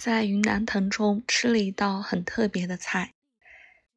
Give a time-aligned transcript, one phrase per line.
[0.00, 3.12] 在云南腾冲吃了一道很特别的菜，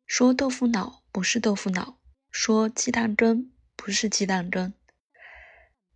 [0.06, 1.98] 说豆腐脑不是豆腐脑，
[2.30, 4.74] 说鸡蛋羹不是鸡蛋羹，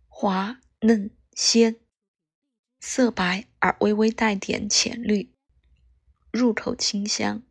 [0.06, 1.76] 滑嫩鲜，
[2.80, 5.34] 色白而微微带点浅绿，
[6.32, 7.42] 入口清香。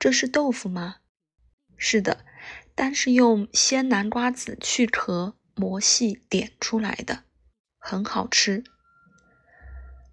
[0.00, 0.96] 这是豆腐吗？
[1.76, 2.24] 是的，
[2.74, 7.22] 但是用鲜南瓜子去壳磨细点出来的，
[7.78, 8.64] 很好吃。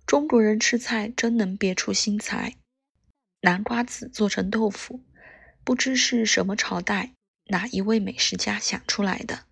[0.10, 2.56] 中国人吃菜真能别出心裁。
[3.42, 5.04] 南瓜子做成豆腐，
[5.64, 7.14] 不知是什么朝代
[7.50, 9.46] 哪一位美食家想出来的。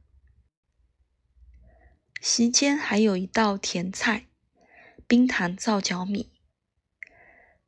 [2.20, 4.26] 席间还有一道甜菜——
[5.05, 6.32] 冰糖皂角米。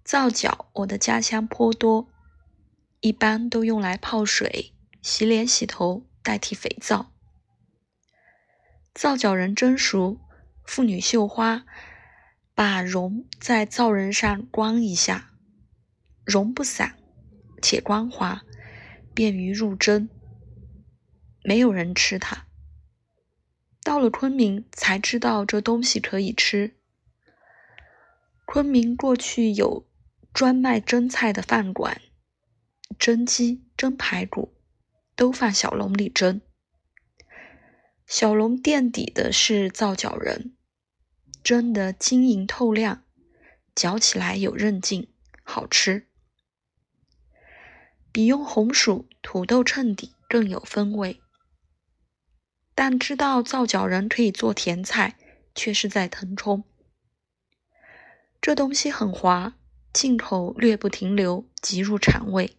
[0.03, 2.12] 皂角，我的家乡颇多。
[3.02, 7.12] 一般都用来泡水、洗脸、洗头，代替肥皂。
[8.95, 10.20] 皂角人蒸熟，
[10.66, 11.67] 妇女绣花，
[12.59, 15.31] 把绒在皂人上光一下，
[16.25, 16.97] 绒不散，
[17.61, 18.44] 且光滑，
[19.14, 20.09] 便于入蒸。
[21.42, 22.47] 没有人吃它。
[23.81, 26.75] 到了昆明才知道这东西可以吃。
[28.44, 29.88] 昆明过去有
[30.34, 32.02] 专卖蒸菜的饭馆。
[32.97, 34.53] 蒸鸡、蒸排骨
[35.16, 36.41] 都放小笼里蒸，
[38.06, 40.58] 小笼垫底的是皂角仁，
[41.44, 43.04] 蒸得晶莹透亮，
[43.73, 45.12] 嚼起来有韧劲，
[45.44, 46.08] 好吃，
[48.12, 51.22] 比用红薯、土豆衬底更有风味。
[52.76, 55.18] 但知道皂角仁可以做甜菜，
[55.56, 56.64] 却是在腾冲。
[58.40, 59.58] 这东西很滑，
[59.92, 62.58] 进口略不停留，即入肠胃。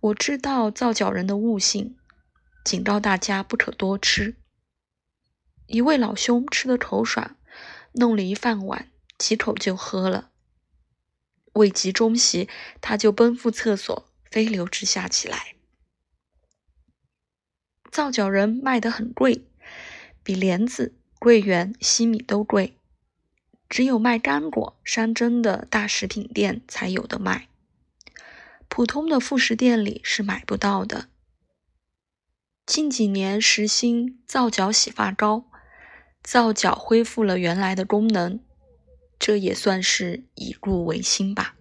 [0.00, 1.98] 我知道皂角人的悟性，
[2.64, 4.39] 警告大家不可多吃。
[5.70, 7.36] 一位老兄吃得口爽，
[7.92, 10.32] 弄了一饭碗，几口就喝了。
[11.52, 12.48] 未及中席，
[12.80, 15.54] 他就奔赴厕所，飞流直下起来。
[17.92, 19.46] 皂角人卖得很贵，
[20.24, 22.76] 比莲子、桂圆、西米都贵，
[23.68, 27.46] 只有卖干果、山珍的大食品店才有的卖。
[28.68, 31.08] 普通的副食店里是买不到的。
[32.66, 35.49] 近几年时兴皂角洗发膏，
[36.22, 38.40] 皂角恢复了原来的功能，
[39.18, 41.56] 这也算是以故为新吧。